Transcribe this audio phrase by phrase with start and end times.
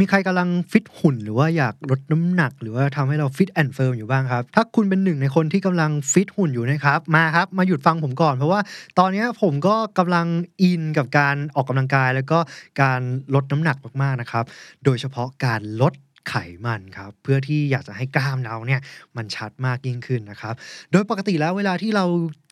[0.00, 8.60] มีใครกำลังฟิตหุ่น หรือว่าอยากลดน้ำหนัก หรือว่าทำให้เรา fit and firm อยู่บ้างครับ ถ้าคุณเป็นหนึ่งในคนที่กำลังฟิตหุ่นอยู่นะครับ มาครับ มาหยุดฟังผมก่อน เพราะว่า
[8.98, 10.26] ตอนนี้ผมก็กำลัง
[10.62, 12.38] อินกับการออกกำลังกาย แล้วก็
[12.82, 13.00] การ
[13.34, 14.44] ลดน้ำหนักมากๆนะครับ
[14.84, 15.92] โดยเฉพาะการลด
[16.28, 16.34] ไข
[16.66, 18.80] มันครับเพื่อที่อยากจะให้กล้ามเราเนี่ย
[19.16, 20.54] มันชัดมากยิ่งขึ้นนะครับ
[20.92, 22.04] โดยปกติแล้วเวลาที่เรา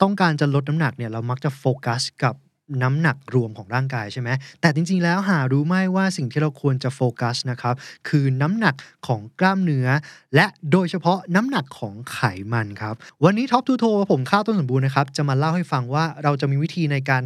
[0.03, 2.35] ต้องการจะลดน้ำหนักเนี่ยเรามักจะโฟกัสกับ
[2.83, 4.29] น้ำหนักรวมของร่างกายใช่ไหม
[4.61, 7.75] แต่จริง ๆ แล้วหารู้ไหมว่าสิ่งที่เราควรจะโฟกัสนะครับ
[8.09, 8.75] คือน้ำหนัก
[9.07, 9.89] ของกล้ามเนื้อ
[10.35, 12.21] และโดยเฉพาะน้ำหนักของไข
[12.53, 17.23] มันครับ วันนี้ Top to Toe ผมข้าวต้นสมบูรณ์นะครับ จะมาเล่าให้ฟังว่าเราจะมีวิธีในการ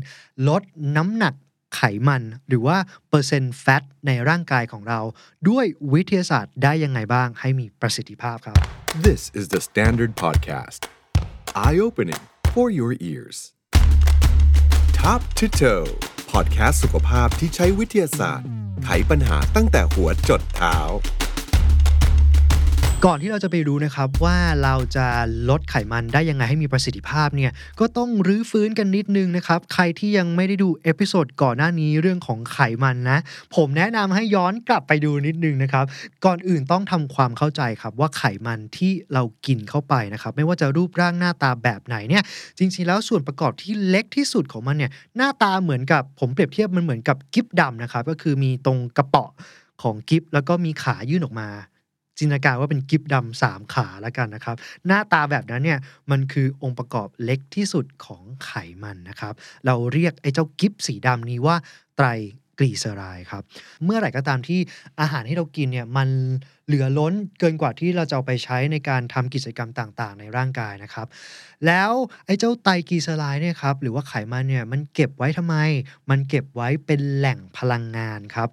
[0.49, 0.63] ลด
[0.97, 1.35] น้ำหนัก
[1.77, 2.77] ไขมัน หรือว่า
[3.09, 5.01] เปอร์เซ็นต์ fat ในร่างกายของเรา
[5.49, 8.59] ด้วยวิทยาศาสตร์ได้ยังไงบ้างให้มีประสิทธิภาพครับ
[9.09, 10.81] This is the Standard Podcast.
[11.67, 12.23] Eye opening
[12.55, 13.56] for your ears.
[15.11, 15.87] Top to toe
[16.31, 18.49] podcast สุขภาพที่ใช้วิทยาศาสตร์
[18.85, 20.77] ไขปัญหาตั้งแต่หัวจดเท้า
[23.05, 25.07] ก่อนที่เราจะไปรู้นะครับว่าเราจะ
[25.51, 33.19] ลดไขมันได้ยังไงให้มีประสิทธิภาพเนี่ยก็ต้องรื้อฟื้นกันนิดนึงนะครับ ใครที่ยังไม่ได้ดู episode ก่อนหน้านี้เรื่องของไขมันนะ
[33.57, 35.85] ผมแนะนำให้ย้อนกลับไปดูนิดนึงนะครับ
[36.25, 42.23] ก่อนอื่นต้องทำความเข้าใจครับว่าไขมันที่เรากินเข้าไปนะครับ ไม่ว่าจะรูปร่างหน้าตาแบบไหนเนี่ย
[42.59, 49.27] จริงๆแล้วส่วนประกอบที่เล็กที่สุดของมันเนี่ยหน้าตาเหมือนกับผมเปรียบเทียบมันเหมือนกับกิ๊บดำนะครับก็คือมีตรงกระเป๋อ
[49.83, 51.51] ของกิ๊บแล้วก็มีขายื่นออกมา
[52.19, 55.79] จินตนาการว่าเป็นกิฟดำสามขาแล้วกันนะครับ หน้าตาแบบนั้นเนี่ย
[56.11, 59.35] มันคือองค์ประกอบเล็กที่สุดของไขมันนะครับ
[59.67, 61.57] เราเรียกไอ้เจ้ากิฟสีดำนี้ว่า
[61.97, 62.09] ไตร
[62.59, 63.43] กลีเซอไรด์ครับ
[63.85, 64.61] เมื่อไหร่ก็ตามที่
[65.01, 66.09] อาหารที่เรากินเนี่ยมัน
[66.67, 71.07] เหลือล้นเกินกว่าที่เราจะเอาไปใช้ในการทำกิจกรรมต่างๆ ในร่างกายนะครับ
[71.67, 71.91] แล้ว
[72.27, 75.57] ไอ้เจ้าไตรกลีเซอไรด์เนี่ยครับหรือว่าไขมันเนี่ยมันเก็บไว้ทำไม
[76.11, 78.49] มันเก็บไว้เป็นแหล่งพลังงานครับ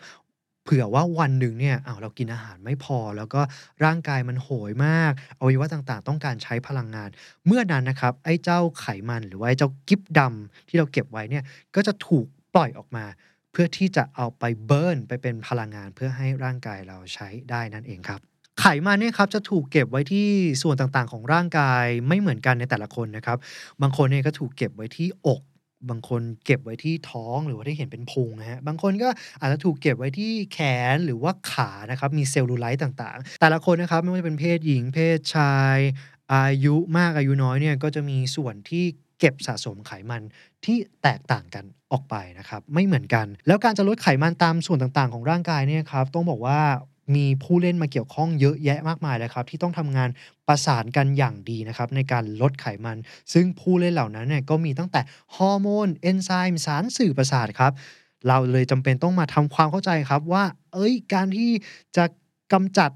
[0.63, 3.41] เผื่อว่าวันหนึ่งเนี่ยอ้าวเรากินอาหารไม่พอ แล้วก็
[3.85, 7.09] ร่างกายมันโหยมากอวัยวะต่างๆ ต้องการใช้พลังงาน
[7.45, 11.43] เมื่อนั้นนะครับไอ้เจ้าไขมันหรือว่าไอ้เจ้ากิฟดำที่เราเก็บไว้เนี่ย
[11.75, 13.05] ก็จะถูกปล่อยออกมา
[13.51, 18.21] เพื่อที่จะเอาไปเบิร์นไปเป็นพลังงานเพื่อให้ร่างกายเราใช้ได้นั่นเองครับ
[18.59, 20.27] ไขมันเนี่ยครับจะถูกเก็บไว้ที่
[20.61, 23.37] ส่วนต่างๆ ของร่างกายไม่เหมือนกันในแต่ละคนนะครับ
[23.81, 25.41] บางคนเนี่ยก็ถูกเก็บไว้ที่อก
[25.89, 29.09] บางคนเก็บไว้ที่ท้องหรือว่าที่เห็นเป็นพุงนะฮะบางคนก็
[29.41, 30.59] อาจจะถูกเก็บไว้ที่แข
[30.93, 35.77] นหรือว่าขานะครับมีเซลลูไลท์ต่างๆ แต่ละคนนะครับไม่ว่าจะเป็นเพศหญิงเพศชาย
[36.33, 38.85] อายุมากอายุน้อยเนี่ยก็จะมีส่วนที่
[39.19, 40.21] เก็บสะสมไขมัน
[40.65, 46.59] ที่แตกต่างกันออกไปนะครับไม่เหมือนกัน แล้วการจะลดไขมันตามส่วนต่างๆ ของร่างกายเนี่ยครับต้องบอกว่า
[47.15, 50.09] มีผู้เล่นมาเกี่ยวข้องเยอะแยะมากมายเลยครับที่ต้องทำงาน
[50.47, 52.97] ประสานกันอย่างดีนะครับในการลดไขมัน
[53.33, 55.01] ซึ่งผู้เล่นเหล่านั้นเนี่ยก็มีตั้งแต่
[55.35, 57.73] ฮอร์โมนเอนไซม์สารสื่อประสาทครับ
[58.27, 60.43] เราเลยจำเป็นต้องมาทำความเข้าใจครับว่า
[60.73, 61.49] เอ้ย การที่
[61.95, 62.05] จะ
[62.53, 62.91] กำจัด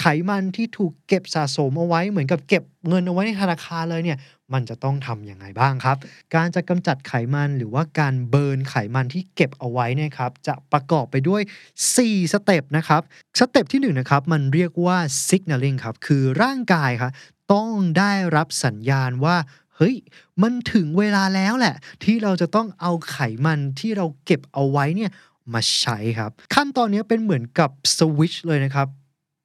[0.00, 4.18] ไขมันที่ถูกเก็บสะสมเอาไว้เหมือนกับเก็บเงินเอาไว้ในธนาคารเลยเนี่ย
[4.54, 5.96] มันจะต้องทำยังไงบ้างครับ
[6.34, 11.42] การจะกำจัดไขมันหรือว่าการเบิร์นไขมันที่เก็บเอาไว้เนี่ยครับ จะประกอบไปด้วย
[11.86, 13.02] 4 step นะครับ
[13.38, 14.98] step ที่1นึงนะครับ มันเรียกว่า
[15.28, 17.12] signaling ครับ คือร่างกายครับ
[17.52, 19.36] ต้องได้รับสัญญาณว่า
[19.76, 19.96] เฮ้ย
[20.42, 25.10] มันถึงเวลาแล้วแหละ ที่เราจะต้องเอาไขมันที่เราเก็บเอาไว้เนี่ย
[25.54, 28.88] มาใช้ครับ ขั้นตอนนี้เป็นเหมือนกับสวิตช์เลยนะครับ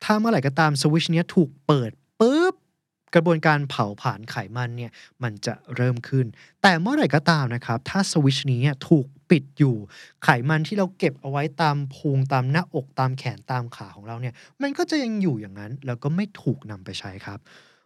[0.03, 2.55] ถ้าเมื่อไหร่ก็ตามสวิตช์เนี้ยถูกเปิดปุ๊บ
[3.15, 4.91] กระบวนการเผาผลาญไขมันเนี่ย
[5.23, 6.25] มันจะเริ่มขึ้น
[6.61, 9.75] แต่เมื่อไหร่ก็ตามนะครับ ถ้าสวิตช์นี้ถูกปิดอยู่
[10.23, 17.39] ไขมันที่เราเก็บเอาไว้ตามพุงตามหน้าอกตามแขนตามขาของเราเนี่ย มันก็จะยังอยู่อย่างนั้น แล้วก็ไม่ถูกนำไปใช้ครับ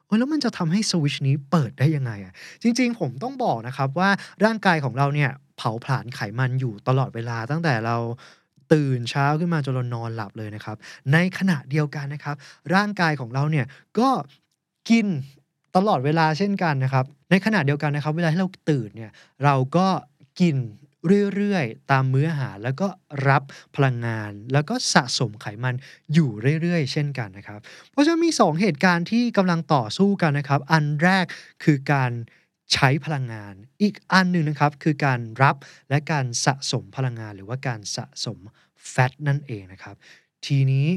[0.05, 4.09] เออแล้วมันจะทำให้สวิชนี้เปิดได้ยังไงอะจริง ๆ ผมต้องบอกนะครับว่า
[4.45, 7.97] ร่างกายของเราเนี่ยเผาผลาญไขมันอยู่ตลอดเวลาตั้งแต่เรา
[8.73, 10.77] ตื่นเช้าขึ้นมาจนเรานอนหลับเลยนะครับ
[11.13, 12.35] ในขณะเดียวกันนะครับ
[12.75, 13.65] ร่างกายของเราเนี่ย
[13.99, 14.09] ก็
[14.89, 15.07] กิน
[15.75, 19.11] ตลอดเวลาเช่นกันนะครับ ในขณะเดียวกันนะครับ เวลาที่เราตื่นเนี่ย
[19.43, 19.87] เราก็
[20.39, 20.55] กิน
[21.35, 22.87] เรื่อยๆ ตามมื้ออาหารแล้วก็
[23.29, 23.43] รับ
[23.75, 25.75] พลังงาน แล้วก็สะสมไขมัน
[26.13, 26.29] อยู่
[26.61, 27.59] เรื่อยๆ เช่นกันนะครับ
[27.91, 31.25] เพราะฉะนั้นมี 2 เหตุการณ์ที่กำลังต่อสู้กันนะครับ อันแรก
[31.63, 32.11] คือการ
[32.73, 35.55] ใช้พลังงาน อีกอันหนึ่งนะครับคือการรับ
[35.89, 38.39] และการสะสมพลังงาน หรือว่าการสะสม
[38.89, 39.95] แฟตนั่นเองนะครับ
[40.45, 40.87] ทีนี้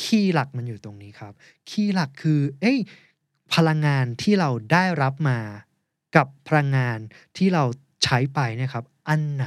[0.00, 1.32] คีย์หลักมันอยู่ตรงนี้ครับ
[1.70, 2.78] คีย์หลักคือ เอ้ย
[3.54, 5.38] พลังงานที่เราได้รับมา
[6.16, 6.98] กับพลังงาน
[7.36, 7.64] ที่เรา
[8.04, 9.46] ใช้ไปนะครับอันไหน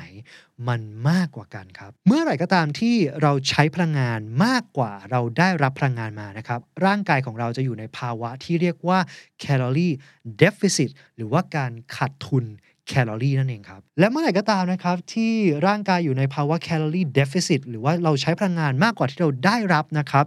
[0.67, 8.99] มันมากกว่ากันครับ เมื่อไหร่ก็ตามที่เราใช้พลังงานมากกว่าเราได้รับพลังงานมานะครับ ร่างกายของเราจะอยู่ในภาวะที่เรียกว่า
[9.43, 9.95] calorie
[10.41, 12.45] deficit หรือว่าการขาดทุน
[12.87, 15.33] แคลอรี่นั่นเองครับ และเมื่อไหร่ก็ตามนะครับที่
[15.67, 20.25] ร่างกายอยู่ในภาวะแคลอรี่เดฟ i ซิตหรือว่าเราใช้พลังงานมากกว่าที่เราได้รับนะครับ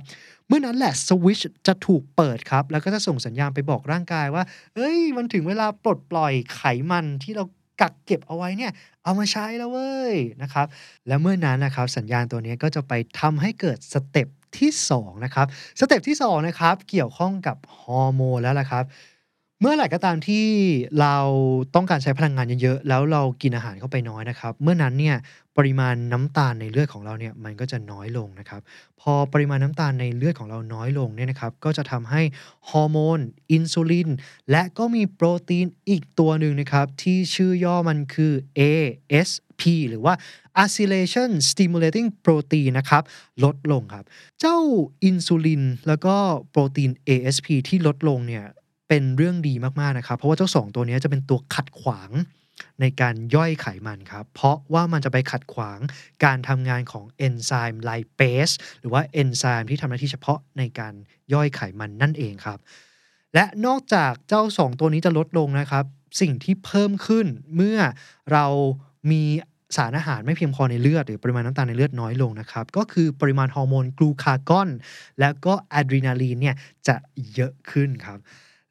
[0.51, 4.43] เมื่อนั้นแหละสวิตช์จะถูกเปิดครับ แล้วก็จะส่งสัญญาณไปบอกร่างกายว่า
[4.75, 7.45] เอ้ย มันถึงเวลาปลดปล่อยไขมันที่เรา
[7.81, 8.73] กักเก็บเอาไว้เนี่ย
[9.05, 10.67] เอามาใช้แล้วเว้ยนะครับ
[11.07, 15.47] และเมื่อนั้นนะครับสัญญาณตัวนี้ก็จะไปทำให้เกิด step ที่2นะครับ
[15.81, 18.85] step ที่2นะครับเกี่ยวข้องกับฮอร์โมนแล้วละครับ
[19.63, 20.47] เมื่อไหร่ก็ตามที่
[21.01, 21.17] เรา
[21.75, 25.17] ต้องการใช้พลังงานเยอะๆ แล้วเรากินอาหารเข้าไปน้อยนะครับ เมื่อนั้นเนี่ย
[25.57, 28.61] ปริมาณน้ำตาลในเลือดของเราเนี่ยมันก็จะน้อยลงนะครับ
[29.01, 32.23] พอปริมาณน้ำตาลในเลือดของเราน้อยลงเนี่ยนะครับ ก็จะทำให้
[32.71, 33.19] ฮอร์โมน
[33.53, 34.09] อินซูลิน
[34.51, 40.15] และก็มีโปรตีนอีกตัวหนึ่งนะครับ ที่ชื่อย่อมันคือ ASP หรือว่า
[40.65, 43.03] acylation stimulating protein นะครับ
[43.45, 44.05] ลดลงครับ
[44.41, 44.59] เจ้า
[45.05, 46.15] อินซูลินแล้วก็
[46.51, 48.47] โปรตีน ASP ที่ลดลงเนี่ย
[48.91, 52.11] เป็นเรื่องดีมากๆนะครับ เพราะว่าเจ้าสองตัวนี้จะเป็นตัวขัดขวาง
[52.81, 55.79] ในการย่อยไขมันครับ เพราะว่ามันจะไปขัดขวาง
[56.25, 58.51] การทำงานของเอนไซม์ไลเปส
[58.81, 60.95] หรือว่าเอนไซม์ที่ทำหน้าที่เฉพาะในการ
[61.33, 62.59] ย่อยไขมันนั่นเองครับ
[63.35, 65.85] และนอกจากเจ้า 2 ตัวนี้จะลดลงนะครับ
[66.21, 67.27] สิ่งที่เพิ่มขึ้น
[67.57, 67.79] เมื่อ
[68.33, 68.47] เรา
[69.11, 69.23] มี
[69.77, 74.69] สารอาหารไม่เพียงพอในเลือด หรือปริมาณน้ำตาลในเลือดน้อยลงนะครับ ก็คือปริมาณฮอร์โมนกลูคากอน
[75.21, 76.57] แล้วก็อะดรีนาลีนเนี่ย
[76.89, 76.97] จะ
[77.35, 78.19] เยอะขึ้นครับ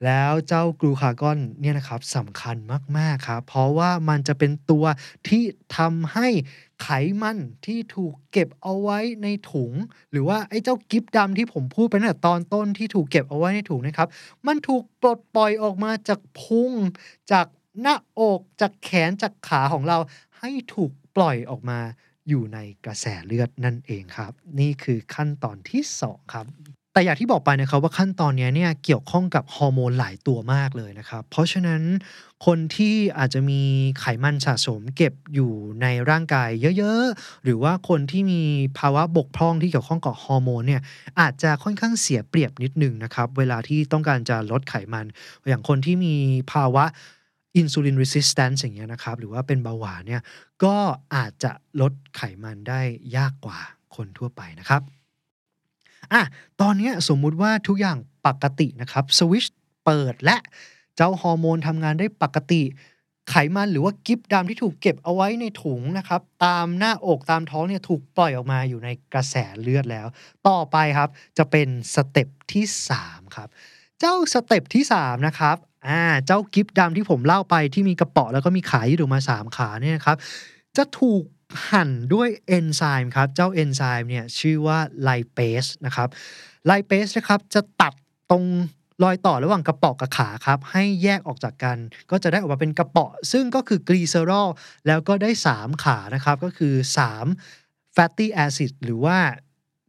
[0.05, 2.55] แล้วเจ้ากลูคากอนเนี่ยนะครับสำคัญ
[2.97, 4.85] มาก ๆ ครับ เพราะว่ามันจะเป็นตัว
[5.27, 5.43] ที่
[5.77, 6.27] ทำให้
[6.83, 6.89] ไข
[7.21, 9.71] มันที่ถูกเก็บเอาไว้ในถุง
[10.11, 14.09] หรือว่าไอ้เจ้ากิฟดำที่ผมพูดไปตั้งแต่ตอนต้นที่ถูกเก็บเอาไว้ในถุงนะครับ
[14.47, 16.71] มันถูกปลดปล่อยออกมาจากพุง
[17.31, 17.47] จาก
[17.81, 19.97] หน้าอกจากแขนจากขาของเรา
[20.39, 21.79] ให้ถูกปล่อยออกมา
[22.27, 26.45] อยู่ในกระแสเลือดนั่นเองครับ นี่คือขั้นตอนที่ 2 ครับ
[26.93, 31.81] แต่อย่างที่บอกไปนะครับว่าขั้นตอนนี้เนี่ยเกี่ยวข้องกับฮอร์โมนหลายตัวมากเลยนะครับ เพราะฉะนั้น
[32.45, 33.61] คนที่อาจจะมี
[33.99, 35.51] ไขมันสะสมเก็บอยู่
[35.81, 38.41] ในร่างกายเยอะๆ หรือว่าคนที่มี
[38.79, 40.81] ภาวะบกพร่องที่เกี่ยวข้องกับฮอร์โมนเนี่ย
[41.19, 45.05] อาจจะค่อนข้างเสียเปรียบนิดนึงนะครับ เวลาที่ต้องการจะลดไขมัน
[45.49, 46.15] อย่างคนที่มี
[46.51, 46.85] ภาวะ
[47.57, 50.21] insulin resistance อย่างเงี้ยนะครับ หรือว่าเป็นเบาหวานเนี่ย
[50.63, 50.75] ก็
[51.15, 51.51] อาจจะ
[51.81, 52.81] ลดไขมันได้
[53.17, 53.59] ยากกว่า
[53.95, 54.83] คนทั่วไปนะครับ
[56.13, 56.23] อะ
[56.61, 57.97] ตอนนี้สมมุติว่าทุกอย่าง
[58.27, 59.45] ปกตินะครับสวิตช์
[59.85, 60.37] เปิดและ
[60.95, 62.63] เจ้าฮอร์โมนทำงานได้ปกติ
[63.29, 70.07] ไขมันหรือว่ากิฟดำที่ถูกเก็บเอาไว้ในถุงนะครับ ตามหน้าอกตามท้องเนี่ยถูกปล่อยออกมาอยู่ในกระแสเลือดแล้ว
[70.47, 72.63] ต่อไปครับ จะเป็น step ที่
[72.99, 73.47] 3 ครับ
[73.99, 75.57] เจ้า step ที่ 3 นะครับ
[75.87, 80.17] อ่าเจ้ากิฟดำที่ผมเล่าไปที่มีกระเป๋อแล้วก็มีขายืดออกมา 3 ขาเนี่ยนะครับ
[80.77, 81.23] จะถูก
[81.69, 86.09] หั่นด้วยเอนไซม์ครับ เจ้าเอนไซม์เนี่ยชื่อว่าไลเปสนะครับ
[86.65, 87.93] ไลเปสนะครับจะตัด
[88.31, 88.45] ตรง
[89.03, 91.77] รอยต่อระหว่างกระเป๋อกับขาครับ ให้แยกออกจากกัน
[92.11, 94.47] ก็จะได้ออกมาเป็นกระเป๋อซึ่งก็คือกลีเซอรอล
[94.87, 96.73] แล้วก็ได้ 3 ขานะครับ ก็คือ
[97.35, 99.17] 3 fatty acid หรือว่า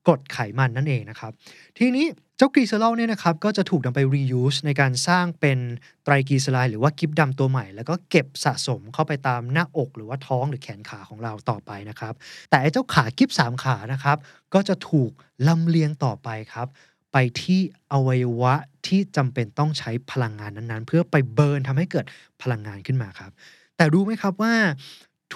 [0.06, 1.32] กรดไขมันนั่นเองนะครับ
[1.78, 2.06] ทีนี้
[2.40, 5.58] เจ้ากลีเซอรอลเนี่ยนะครับก็จะถูกนำไป reuse ในการสร้างเป็น
[6.04, 12.14] ไตรกลีเซอไรหรือว่ากิฟดำตัวใหม่ แล้วก็เก็บสะสมเข้าไปตามหน้าอกหรือว่าท้องหรือแขนขาของเราต่อไปนะครับ
[12.50, 14.16] แต่ไอเจ้าขากิฟสามขานะครับ
[14.54, 15.10] ก็จะถูก
[15.48, 16.69] ลำเลียงต่อไปครับ
[17.12, 17.60] ไปที่
[17.92, 18.54] อวัยวะ
[18.86, 22.06] ที่จำเป็นต้องใช้พลังงานนั้นๆ เพื่อไปเบิร์นทำให้เกิด
[22.43, 23.31] พลังงานขึ้นมาครับ
[23.76, 24.54] แต่รู้ไหมครับว่า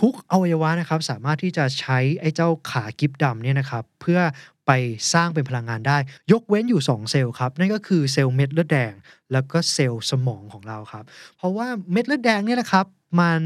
[0.01, 4.21] ทุกอวัยวะนะครับสามารถที่จะใช้ไอ้เจ้าขากิฟดำเนี่ยนะครับเพื่อ
[4.67, 4.71] ไป
[5.13, 5.99] สร้างเป็นพลังงานได้
[6.33, 8.93] ยกเว้นอยู่ 2 เซลล์ครับ นั่นก็คือเซลล์เม็ดเลือดแดง
[9.33, 11.05] แล้วก็เซลล์สมองของเราครับ
[11.37, 12.87] เพราะว่าเม็ดเลือดแดงเนี่ยนะครับ
[13.21, 13.43] มัน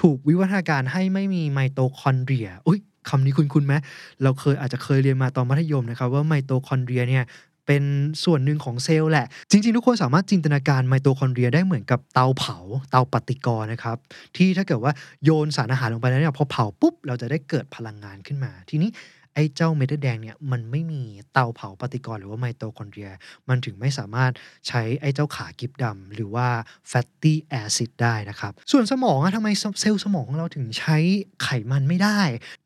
[0.00, 3.74] ถูกวิวัฒนาการให้ไม่มีไมโตคอนเดรียอุ้ยคำนี้คุ้นๆไหม
[4.22, 7.24] เราเคยอาจจะเคยเรียนมาตอนมัธยมนะครับ ว่าไมโตคอนเดรียเนี่ย
[7.66, 7.84] เป็น
[8.24, 12.56] ส่วนหนึ่งของเซลล์แหละ จริง ๆ ทุกคนสามารถจินตนาการไมโตคอนเดรียได้เหมือนกับเตาเผา
[12.90, 13.96] เตาปฏิกรณ์นะครับ
[14.36, 14.92] ที่ถ้าเกิดว่า
[15.24, 18.90] โยนสารอาหารลงไปแล้วเนี่ยพอเผาปุ๊บ เราจะได้เกิดพลังงานขึ้นมา ทีนี้
[19.36, 21.02] ไอ้เจ้าเม็ดเลือดแดงเนี่ยมันไม่มี
[21.32, 23.10] เตาเผาปฏิกรณ์หรือว่าไมโตคอนเดรีย
[23.48, 24.32] มันถึงไม่สามารถ
[24.68, 26.48] ใช้ไอ้เจ้าขากิ๊บดำหรือว่า
[26.88, 29.48] fatty acid ได้นะครับ ส่วนสมองอะทำไม
[29.80, 30.96] เซลล์สมองของเราถึงใช้
[31.42, 32.20] ไขมันไม่ได้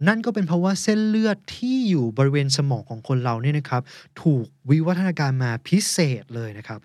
[0.09, 3.83] นั่นก็เป็นเพราะว่าเส้นเลือดที่อยู่บริเวณสมองของคนเราเนี่ยนะครับ
[4.23, 6.81] ถูกวิวัฒนาการมาพิเศษเลยนะครับ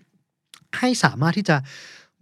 [0.78, 1.58] ให้สามารถที่จะ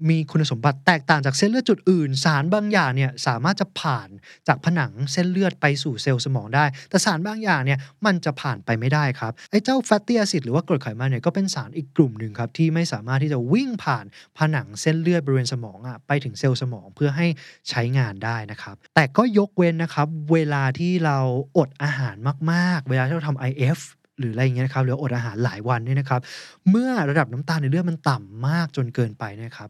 [0.09, 4.09] มีคุณสมบัติแตกต่างจากเส้นเลือดจุดอื่น สารบางอย่างเนี่ยสามารถจะผ่าน
[4.47, 14.05] จากผนังเส้นเลือดไปสู่เซลล์สมองได้ แต่สารบางอย่างเนี่ยมันจะผ่านไปไม่ได้ครับไอ้เจ้าแฟตตี้แอซิดหรือว่ากรดไขมันเนี่ยก็เป็นสารอีกกลุ่มหนึ่งครับที่ไม่สามารถที่จะวิ่งผ่าน
[14.37, 17.27] ผนังเส้นเลือดบริเวณสมองอะไปถึงเซลล์สมองเพื่อให้
[17.69, 21.17] ใช้งานได้นะครับแต่ก็ยกเว้นนะครับเวลาที่เรา
[21.57, 22.15] อดอาหาร
[22.51, 23.79] มาก ๆ เวลาที่เราทำ IF
[24.19, 26.21] หรืออะไรอย่างเงี้ยนะครับหรืออดอาหารหลายวันเนี่ยนะครับ
[26.69, 29.69] เมื่อระดับน้ำตาลในเลือดมันต่ำมากจนเกินไปนะครับ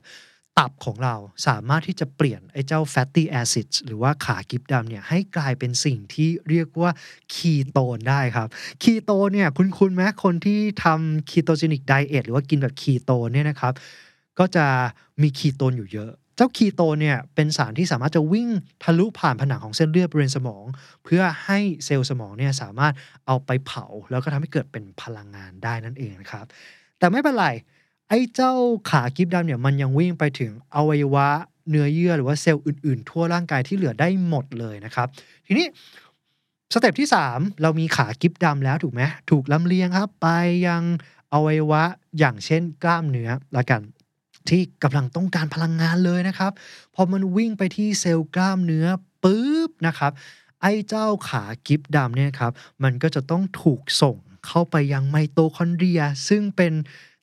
[0.60, 1.16] ตับของเรา
[1.48, 6.92] สามารถที่จะเปลี่ยนไอ้เจ้า fatty acids หรือว่าขากิ๊บดำเนี่ยให้กลายเป็นสิ่งที่เรียกว่า
[7.36, 8.48] คีโตนได้ครับ
[8.84, 13.74] คีโตนเนี่ยคุ้นๆไหมคนที่ทำ ketogenic diet หรือว่ากินแบบคีโตนเนี่ยนะครับ
[14.40, 14.66] ก็จะ
[15.22, 18.50] มีคีโตนอยู่เยอะ เจ้าคีโตนเนี่ยเป็นสารที่สามารถจะวิ่ง
[18.84, 20.64] ทะลุผ่านผนังของเส้นเลือดบริเวณสมอง
[21.04, 22.94] เพื่อให้เซลล์สมองเนี่ยสามารถ
[23.26, 26.46] เอาไปเผา แล้วก็ทำให้เกิดเป็นพลังงานได้นั่นเองนะครับ
[27.00, 27.48] แต่ไม่เป็นไร
[28.10, 28.54] ไอ้เจ้า
[28.90, 31.28] ขากิฟดำเนี่ยมันยังวิ่งไปถึงอวัยวะ
[31.70, 35.08] เนื้อเยื่อหรือว่าเซลล์อื่นๆ ทั่วร่างกายที่เหลือได้หมดเลยนะครับ
[35.48, 35.68] ทีนี้
[36.74, 40.28] สเต็ปที่ 3 เรามีขากิฟดำแล้วถูกไหมถูกลำเลียงครับ ไป
[40.68, 40.84] ยัง
[41.34, 41.84] อวัยวะ
[42.20, 43.82] อย่างเช่นกล้ามเนื้อละกัน
[44.50, 46.52] ที่กำลังต้องการพลังงานเลยนะครับ
[46.96, 48.88] พอมันวิ่งไปที่เซลล์กล้ามเนื้อ
[49.24, 50.12] ปุ๊บนะครับ
[50.62, 52.52] ไอ้เจ้าขากิฟดำเนี่ยครับ
[52.84, 56.74] มันก็จะต้องถูกส่งเข้าไปยังไมโตคอนเดรีย ซึ่งเป็น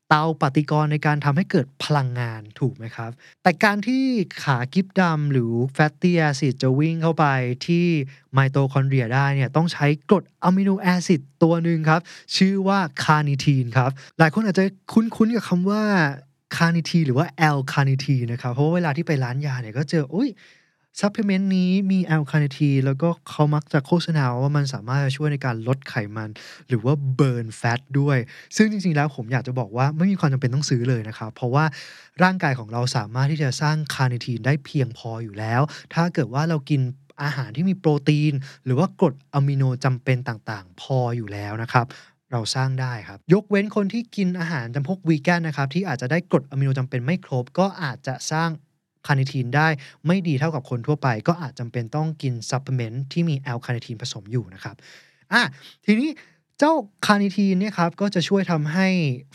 [0.08, 3.10] เตาปฏิกรณ์ในการทำให้เกิดพลังงานถูกไหมครับ
[3.42, 4.04] แต่การที่
[4.42, 7.24] ขากิ๊บดำหรือ fatty acid จะวิ่งเข้าไป
[7.66, 7.86] ที่
[8.32, 12.00] ไมโตคอนเดรียได้เนี่ยต้องใช้กรด amino acid ตัวหนึ่งครับ
[12.36, 15.82] ชื่อว่าคาร์นิทีนครับ หลายคนอาจจะคุ้นๆกับคำว่า
[16.56, 20.30] คาร์นิทีนหรือว่าแอลคาร์นิทีนนะครับเพราะว่าเวลาที่ไปร้านยาเนี่ยก็เจออุ้ย
[21.00, 26.28] supplement นี้มีแอลคาร์นิทีนแล้วก็เขามักจะโฆษณาว่ามันสามารถช่วยในการลดไขมัน
[26.68, 28.18] หรือว่า burn fat ด้วย
[28.56, 31.64] ซึ่งจริงๆแล้วผมอยากจะบอกว่าไม่มีความจำเป็นต้องซื้อเลยนะครับ เพราะว่า
[32.22, 35.60] ร่างกายของเราสามารถที่จะสร้างคาร์นิทีนได้เพียงพออยู่แล้ว
[35.94, 36.80] ถ้าเกิดว่าเรากิน
[37.22, 38.32] อาหารที่มีโปรตีน
[38.64, 41.86] หรือว่ากรดอะมิโนจำเป็นต่างๆ พออยู่แล้วนะครับ
[42.32, 48.50] เราสร้างได้ครับ ยกเว้นคนที่กินอาหารจำพวกวีแกนนะครับ ที่อาจจะได้กรดอะมิโนจำเป็นไม่ครบ ก็อาจจะสร้าง
[49.06, 49.68] คาร์นิทีนได้
[50.06, 54.74] ไม่ดีเท่ากับคนทั่วไป ก็อาจจำเป็นต้องกิน supplement ที่มีแอลคาร์นิทีนผสมอยู่นะครับ
[55.32, 55.42] อะ
[55.86, 56.10] ทีนี้
[56.58, 56.72] เจ้า
[57.06, 58.88] คาร์นิทีนเนี่ยครับก็จะช่วยทำให้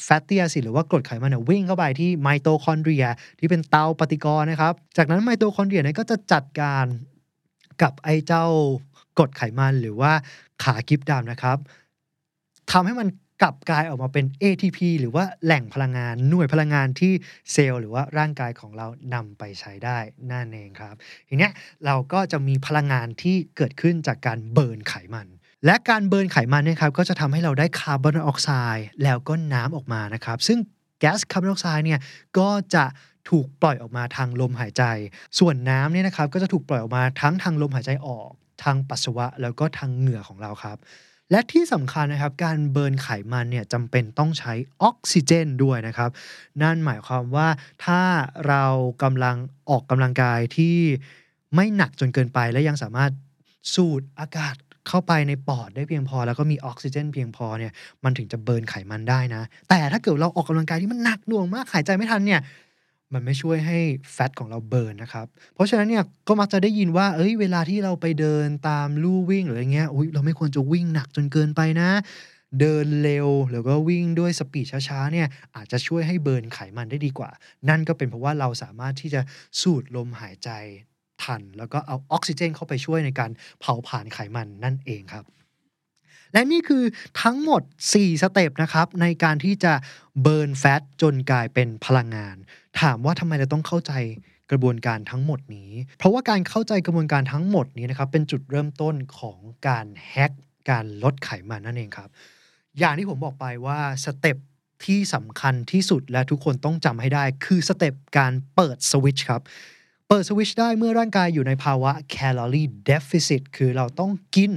[0.03, 3.05] fatty acid หรือว่ากรดไขมันเนี่ยวิ่งเข้าไปที่ไมโตคอนเดรีย
[3.39, 6.85] ที่เป็นเตาปฏิกรณ์นะครับ จากนั้นไมโตคอนเดรียเนี่ยก็จะจัดการ
[7.81, 8.45] กับไอ้เจ้า
[9.17, 10.11] กรดไขมันหรือว่า
[10.63, 11.57] ขากิ๊บดำนะครับ
[12.71, 13.07] ทำให้มัน
[13.41, 17.13] กลับกลายออกมาเป็น ATP หรือว่าแหล่งพลังงานหน่วยพลังงานที่
[17.51, 19.97] เซลล์หรือว่าร่างกายของเรานำไปใช้ได้
[20.31, 20.95] นั่นเองครับ
[21.27, 21.51] ทีเนี้ย
[21.85, 25.27] เราก็จะมีพลังงานที่เกิดขึ้นจากการ burn ไขมัน
[25.65, 30.59] และการ burn ไขมันเนี่ยครับก็จะทำให้เราได้คาร์บอนไดออกไซด์แล้วก็น้ำออกมานะครับซึ่ง
[30.99, 31.99] แก๊สคาร์บอนไดออกไซด์เนี่ย
[32.37, 32.85] ก็จะ
[33.29, 34.83] ถูกปล่อยออกมาทางลมหายใจ
[35.39, 38.29] ส่วนน้ำเนี่ยนะครับก็จะถูกปล่อยออกมาทั้งทางลมหายใจออก
[38.63, 40.77] ทางปัสสาวะแล้วก็ทางเหงื่อของเราครับ
[41.31, 46.09] และที่สำคัญนะครับการ burn ไขมันเนี่ยจำเป็นต้องใช้ออกซิเจนด้วยนะครับ
[46.61, 47.47] นั่นหมายความว่า
[47.85, 48.01] ถ้า
[48.47, 48.65] เรา
[49.03, 49.37] กำลัง
[49.69, 50.77] ออกกำลังกายที่
[51.55, 53.11] ไม่หนักจนเกินไปและยังสามารถ
[53.73, 54.55] สูดอากาศ
[54.87, 57.71] เข้าไปในปอดได้เพียงพอ แล้วก็มีออกซิเจนเพียงพอเนี่ย
[58.03, 62.41] มันถึงจะเบิร์นไขมันได้นะ แต่ถ้าเกิดเราออกกำลังกายที่มันหนักหน่วงมากหายใจไม่ทันเนี่ย
[63.13, 63.79] มันไม่ช่วยให้
[64.13, 71.89] แฟตของเราเบิร์นนะครับ เพราะฉะนั้นเนี่ยก็มักจะได้ยินว่า เอ้ย เวลาที่เราไปเดินตามลู่วิ่งหรืออะไรเงี้ย อุ้ยเราไม่ควรจะวิ่งหนักจนเกินไปนะ
[72.59, 77.29] เดินเร็วหรือก็วิ่งด้วย speed ช้าๆเนี่ยอาจจะช่วยให้ burn ไขมันได้ดีกว่า
[77.69, 79.21] นั่นก็เป็นเพราะว่าเราสามารถที่จะ
[79.61, 80.49] สูดลมหายใจ
[81.23, 85.25] ทัน แล้วก็เอาออกซิเจนเข้าไปช่วยในการเผาผลาญไขมันนั่นเองครับ
[86.33, 86.83] และนี่คือ
[87.21, 89.73] ทั้งหมด 4 step นะครับ ในการที่จะ
[90.21, 92.35] burn fat จนกลายเป็นพลังงาน
[92.81, 93.93] ถามว่าทำไมเราต้องเข้าใจ
[94.51, 100.31] กระบวนการทั้งหมดนี้ เพราะว่าการเข้าใจกระบวนการทั้งหมดนี้นะครับเป็นจุดเริ่มต้นของการ hack
[100.69, 102.09] การลดไขมันนั่นเองครับ
[102.79, 104.37] อย่างที่ผมบอกไปว่า step
[104.85, 109.41] ที่สำคัญที่สุดและทุกคนต้องจำให้ได้ คือ step การเปิดสวิตช์ครับ
[110.09, 114.51] เปิดสวิตช์ได้เมื่อร่างกายอยู่ในภาวะ calorie deficit คือเราต้องกิน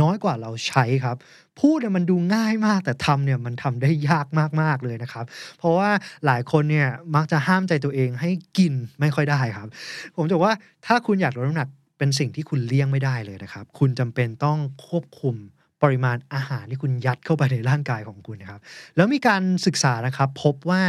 [0.00, 1.16] น้อยกว่าเราใช้ครับ
[1.60, 4.26] พูดเนี่ยมันดูง่ายมาก แต่ทำเนี่ยมันทำได้ยาก
[4.60, 5.24] มากๆเลยนะครับ
[5.58, 5.90] เพราะว่า
[6.26, 9.68] หลายคนเนี่ยมักจะห้ามใจตัวเองให้กินไม่ค่อยได้ครับ
[10.16, 10.54] ผมจะบอกว่า
[10.86, 11.68] ถ้าคุณอยากลดน้ำหนัก
[11.98, 15.36] เป็นสิ่งที่คุณเลี่ยงไม่ได้เลยนะครับ คุณจำเป็นต้องควบคุม
[15.82, 18.60] ปริมาณอาหารที่คุณยัดเข้าไปในร่างกายของคุณนะครับ
[18.96, 20.82] แล้วมีการศึกษานะครับพบว่า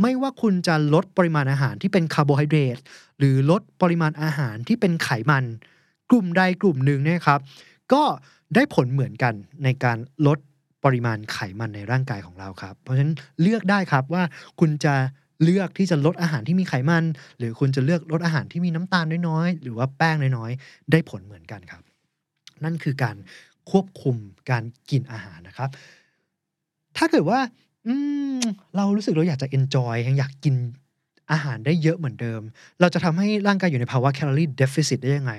[0.00, 2.78] ไม่ว่าคุณจะลดปริมาณอาหารที่เป็นคาร์โบไฮเดรต
[3.18, 5.44] หรือลดปริมาณอาหารที่เป็นไขมัน
[6.10, 7.40] กลุ่มใดกลุ่มหนึ่งเนี่ยครับ
[7.92, 8.02] ก็
[8.54, 10.38] ได้ผลเหมือนกันในการลด
[10.84, 14.22] ปริมาณไขมันในร่างกายของเราครับ เพราะฉะนั้นเลือกได้ครับว่า
[14.60, 14.94] คุณจะ
[15.44, 17.04] เลือกที่จะลดอาหารที่มีไขมัน
[17.38, 21.82] หรือคุณจะเลือกลดอาหารที่มีน้ำตาลน้อยๆ หรือว่าแป้งน้อยๆ ได้ผลเหมือนกันครับ
[22.64, 23.16] นั่นคือการ
[23.70, 24.16] ควบคุม
[24.50, 25.70] การกินอาหารนะครับ
[26.96, 27.40] ถ้าเกิดว่า
[27.86, 27.94] อื
[28.38, 28.40] ม
[28.76, 30.54] เรารู้สึกเราอยากจะ enjoy ยังอยากกิน
[31.32, 32.40] อาหารได้เยอะเหมือนเดิม
[32.80, 35.32] เราจะทำให้ร่างกายอยู่ในภาวะ calorie deficit ได้ยังไง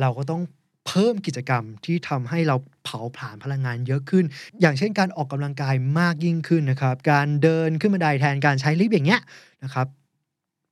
[0.00, 0.42] เราก็ต้อง
[0.88, 4.24] เพิ่มกิจกรรมที่ทำให้เราเผาผลาญพลังงานเยอะขึ้น
[4.60, 9.20] อย่างเช่นการออกกำลังกายมากยิ่งขึ้นนะครับ การเดินขึ้นบันไดแทนการใช้ลิฟต์อย่างเงี้ย
[9.64, 9.86] นะครับ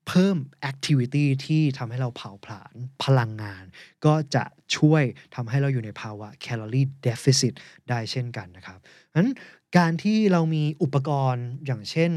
[0.09, 0.37] เพิ่ม
[0.71, 3.65] activity ที่ทำให้เราเผาผลาญพลังงาน
[4.05, 4.45] ก็จะ
[4.77, 5.03] ช่วย
[5.35, 7.55] ทำให้เราอยู่ในภาวะ calorie deficit
[7.89, 8.79] ได้เช่นกันนะครับ
[9.17, 9.31] นั้น
[9.77, 12.11] การที่เรามีอุปกรณ์อย่างเช่น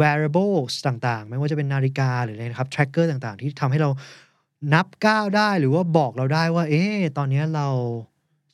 [0.00, 3.90] wearables ต่างๆ ไม่ว่าจะเป็นนาฬิกาหรืออะไรนะครับ tracker ต่างๆ ที่ทำให้เรา
[4.72, 7.68] นับก้าวได้หรือว่าบอกเราได้ว่า เอ๊ะตอนนี้เรา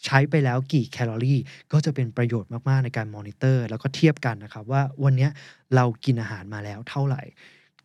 [0.04, 1.38] ใช้ไปแล้วกี่แคลอรี่
[1.72, 5.28] ก็จะเป็นประโยชน์มาก ๆ ในการมอนิเตอร์ แล้วก็เทียบกันนะครับ ว่าวันนี้
[5.74, 7.22] เรากินอาหารมาแล้วเท่าไหร่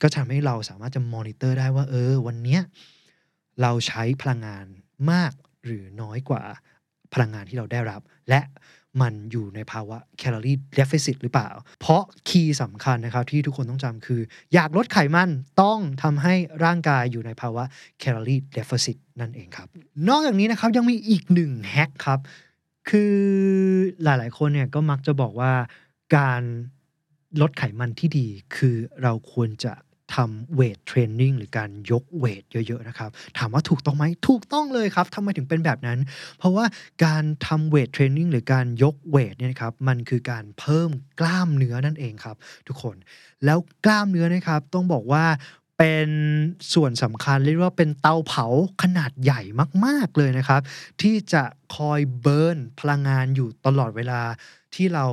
[0.01, 2.59] ก็ทำให้เราสามารถจะมอนิเตอร์ได้ว่า เออ วันนี้
[3.61, 4.65] เราใช้พลังงาน
[5.11, 5.33] มาก
[5.65, 6.43] หรือน้อยกว่า
[7.13, 8.41] พลังงานที่เราได้รับ และ
[9.01, 11.49] มันอยู่ในภาวะ calorie deficit หรือเปล่า
[11.81, 14.21] เพราะ key สำคัญนะครับที่ทุกคนต้องจำคือ
[14.53, 15.29] อยากลดไขมัน
[15.61, 16.33] ต้องทำให้
[16.63, 17.63] ร่างกายอยู่ในภาวะ
[17.99, 19.67] calorie deficit นั่นเองครับ
[20.09, 22.19] นอกจากนี้นะครับยังมีอีกหนึ่ง hack ครับ
[22.89, 23.15] คือ
[24.03, 25.53] หลายๆ คนเนี่ยก็มักจะบอกว่า
[26.17, 26.41] การ
[27.41, 29.73] ลดไขมันที่ดีคือเราควรจะ
[30.15, 35.99] ทำ weight training หรือการยก weight เยอะๆนะครับ ถามว่าถูกต้องไหมถูกต้องเลยครับทำไมถึงเป็นแบบนั้น
[36.37, 36.65] เพราะว่า
[37.05, 40.89] การทำ weight training หรือการยก weight เนี่ยครับมันคือการเพิ่ม
[41.19, 42.35] กล้ามเนื้อนั่นเองครับ
[42.67, 42.95] ทุกคน
[43.45, 45.25] แล้วกล้ามเนื้อนะครับต้องบอกว่า
[45.79, 46.09] เป็น
[46.73, 48.45] ส่วนสำคัญเรียกว่าเป็นเตาเผา
[48.83, 49.41] ขนาดใหญ่
[49.85, 50.61] มาก ๆเลยนะครับ
[51.01, 51.43] ที่จะ
[51.75, 54.21] คอยเบิร์นพลังงานอยู่ตลอดเวลา
[54.75, 55.05] ที่เรา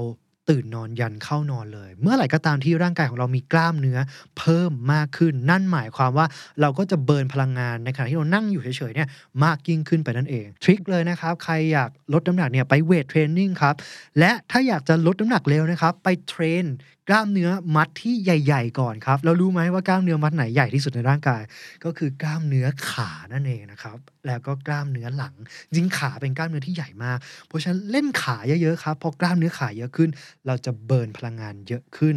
[0.50, 3.98] ตื่นนอนยันเข้านอนเลย เมื่อไหร่ก็ตามที่ร่างกายของเรามีกล้ามเนื้อ
[4.38, 6.26] เพิ่มมากขึ้น นั่นหมายความว่า
[6.60, 9.08] เราก็จะเบิร์นพลังงานในขณะที่เรานั่งอยู่เฉยๆเนี่ย
[9.44, 13.74] มากยิ่งขึ้นไปนั่นเอง ทริคเลยนะครับ ใครอยากลดน้ำหนักเนี่ยไปเวทเทรนนิ่งครับ
[14.18, 16.64] และถ้าอยากจะลดน้ำหนักเร็วนะครับ ไปเทรน
[17.08, 21.42] กล้ามเนื้อมัดที่ใหญ่ ๆ ก่อนครับ เรารู้ไหมว่ากล้ามเนื้อมัดไหนใหญ่ที่สุดในร่างกาย
[21.84, 25.34] ก็คือกล้ามเนื้อขานั่นเองนะครับ แล้วก็กล้ามเนื้อหลัง
[25.76, 30.10] จริงขาเป็นกล้ามเนื้อที่ใหญ่มาก เพราะฉะนั้นเล่นขาเยอะๆครับ พอกล้ามเนื้อขาเยอะขึ้น
[30.46, 32.16] เราจะเบิร์นพลังงานเยอะขึ้น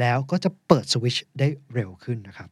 [0.00, 2.50] แล้วก็จะเปิดสวิตช์ได้เร็วขึ้นนะครับ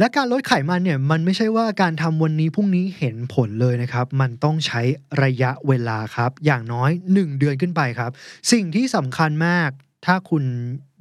[0.00, 4.80] และการลดไขมันเนี่ยมันไม่ใช่ว่าการทำวันนี้พรุ่งนี้เห็นผลเลยนะครับ มันต้องใช้
[5.22, 8.10] ระยะเวลาครับ อย่างน้อย 1 เดือนขึ้นไปครับ
[8.52, 9.70] สิ่งที่สำคัญมาก
[10.04, 10.44] ถ้าคุณ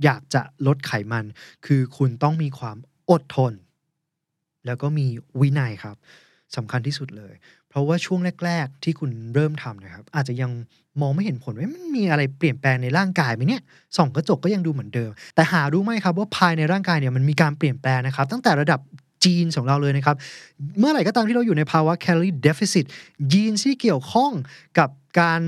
[0.03, 1.25] อยากจะลดไขมัน
[1.65, 2.77] คือคุณต้องมีความ
[3.11, 3.53] อดทน
[4.65, 5.07] แล้วก็มี
[5.41, 5.95] วินัยครับ
[6.55, 7.33] สำคัญที่สุดเลย
[7.69, 10.51] เพราะว่าช่วงแรก ๆ ที่คุณเริ่มทำนะครับ อาจจะยัง
[11.01, 13.61] มองไม่เห็นผลว่ามันมีอะไรเปลี่ยนแปลงในร่างกายไหมเนี่ย
[13.97, 18.79] ส่องกระจกก็ยังดูเหมือนเดิม แต่หารู้ไหมครับว่าภายในร่างกายเนี่ยมันมีการเปลี่ยนแปลงนะครับ ตั้งแต่ระดับ
[19.25, 20.15] จีนของเราเลยนะครับ
[20.79, 22.85] เมื่อไหร่ก็ตามที่เราอยู่ในภาวะ calorie deficit
[23.31, 24.31] ยีนที่เกี่ยวข้อง
[24.79, 25.41] กับการ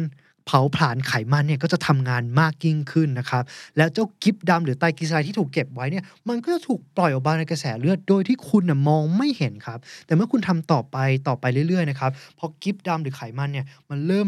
[0.52, 3.44] เผาผลาญไขมันเนี่ยก็จะทำงานมากยิ่งขึ้นนะครับ
[3.78, 14.28] แล้วเจ้ากิฟดำหรือไตรกลีเซอไรด์ที่ถูกเก็บไว้เนี่ยมันก็จะถูกปล่อยออกมาในกระแสเลือดโดยที่คุณนะมองไม่เห็นครับ แต่เมื่อคุณทำต่อไปต่อไปเรื่อยๆนะครับพอกิฟดำหรือไขมันเนี่ยมันเริ่ม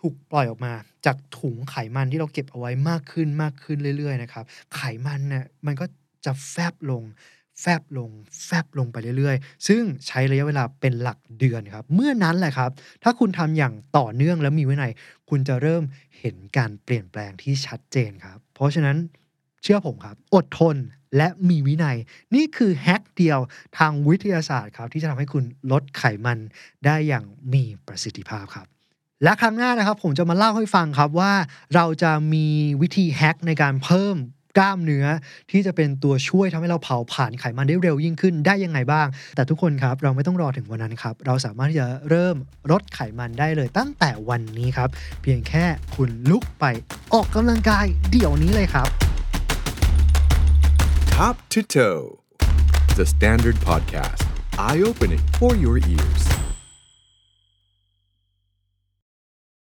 [0.00, 0.72] ถูกปล่อยออกมา
[1.06, 4.44] จากถุงไขมันที่เราเก็บเอาไว้มากขึ้นมากขึ้นเรื่อยๆนะครับ
[4.76, 5.84] ไขมันเนี่ยมันก็
[6.24, 7.02] จะแฟบลง
[7.62, 8.10] แฟบลง
[8.46, 12.70] แฟบลงไปเรื่อยๆ ซึ่งใช้ระยะเวลาเป็นหลักเดือนครับ เมื่อนั้นแหละครับ
[13.02, 14.92] ถ้าคุณทำอย่างต่อเนื่องและมีวินัย
[15.30, 15.82] คุณจะเริ่ม
[16.18, 18.96] เห็นการเปลี่ยนแปลงที่ชัดเจนครับ เพราะฉะนั้น
[19.62, 20.76] เชื่อผมครับ อดทน
[21.16, 21.96] และมีวินัย
[22.34, 23.38] นี่คือแฮกเดียว
[23.78, 26.38] ทางวิทยาศาสตร์ครับ ที่จะทำให้คุณลดไขมัน
[26.84, 28.66] ได้อย่างมีประสิทธิภาพครับ
[29.24, 31.32] และครั้งหน้านะครับ ผมจะมาเล่าให้ฟังครับว่า
[31.74, 32.46] เราจะมี
[32.82, 34.16] วิธีแฮกในการเพิ่ม
[34.58, 35.06] กล้ามเนื้อ
[35.50, 42.36] ที่จะเป็นตัวช่วยทำให้เราเผาผ่านไขมันได้เร็วยิ่งขึ้นได้ยังไงบ้าง แต่ทุกคนครับเราไม่ต้องรอถึงวันนั้นครับ เราสามารถที่จะเริ่ม
[42.70, 44.88] ลดไขมันได้เลยตั้งแต่วันนี้ครับ
[45.22, 45.64] เพียงแค่
[45.96, 46.64] คุณลุกไป
[47.14, 48.88] ออกกำลังกายเดี๋ยวนี้เลยครับ
[51.14, 52.04] Top to Toe,
[52.98, 54.22] the Standard Podcast,
[54.58, 56.41] eye opening for your ears.